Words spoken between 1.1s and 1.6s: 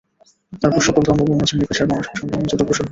বর্ণ,